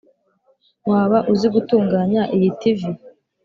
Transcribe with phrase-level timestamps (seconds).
[0.89, 2.79] waba uzi gutunganya iyi tv?